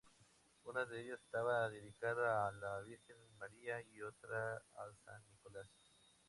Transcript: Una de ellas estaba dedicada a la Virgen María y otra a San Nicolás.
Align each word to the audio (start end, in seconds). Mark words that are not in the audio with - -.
Una 0.63 0.83
de 0.87 0.99
ellas 0.99 1.19
estaba 1.23 1.69
dedicada 1.69 2.47
a 2.47 2.51
la 2.53 2.81
Virgen 2.81 3.17
María 3.37 3.79
y 3.83 4.01
otra 4.01 4.55
a 4.57 4.91
San 5.05 5.21
Nicolás. 5.29 5.67